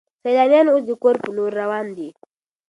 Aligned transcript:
سیلانیان 0.23 0.67
اوس 0.71 0.83
د 0.87 0.91
کور 1.01 1.15
په 1.23 1.29
لور 1.35 1.51
روان 1.61 1.85
دي. 1.97 2.09